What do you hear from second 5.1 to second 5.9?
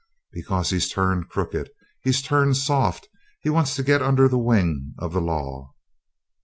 the law."